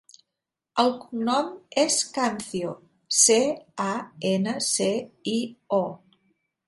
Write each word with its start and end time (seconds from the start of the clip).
El 0.83 0.87
cognom 1.01 1.51
és 1.81 1.97
Cancio: 2.15 2.71
ce, 3.19 3.37
a, 3.89 3.93
ena, 4.31 4.57
ce, 4.73 4.89
i, 5.37 5.39
o. 5.85 5.85